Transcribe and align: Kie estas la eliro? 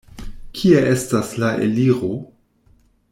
Kie 0.61 0.79
estas 0.93 1.35
la 1.43 1.51
eliro? 1.67 2.11